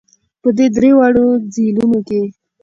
[0.41, 2.21] په دې درېواړو ځېلونو کې